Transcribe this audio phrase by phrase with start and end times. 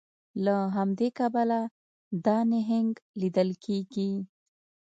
[0.45, 1.59] له همدې کبله
[2.25, 4.11] دا نهنګ لیدل کیږي